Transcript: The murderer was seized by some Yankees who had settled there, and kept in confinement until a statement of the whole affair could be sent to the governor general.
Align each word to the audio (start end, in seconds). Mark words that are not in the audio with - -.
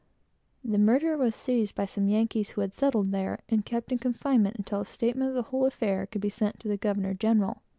The 0.63 0.79
murderer 0.79 1.15
was 1.15 1.35
seized 1.35 1.75
by 1.75 1.85
some 1.85 2.07
Yankees 2.07 2.49
who 2.49 2.61
had 2.61 2.73
settled 2.73 3.11
there, 3.11 3.41
and 3.49 3.63
kept 3.63 3.91
in 3.91 3.99
confinement 3.99 4.55
until 4.55 4.81
a 4.81 4.85
statement 4.87 5.29
of 5.29 5.35
the 5.35 5.51
whole 5.51 5.67
affair 5.67 6.07
could 6.07 6.21
be 6.21 6.27
sent 6.31 6.59
to 6.61 6.67
the 6.67 6.75
governor 6.75 7.13
general. 7.13 7.61